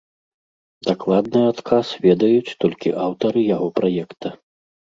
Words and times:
Дакладны 0.87 1.43
адказ 1.51 1.87
ведаюць 2.07 2.55
толькі 2.67 2.97
аўтары 3.05 3.47
яго 3.55 3.71
праекта. 3.79 4.27